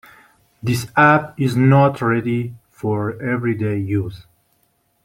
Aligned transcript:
This 0.63 0.87
app 0.97 1.39
is 1.39 1.55
not 1.55 2.01
ready 2.01 2.55
for 2.71 3.21
everyday 3.21 3.77
use. 3.79 4.25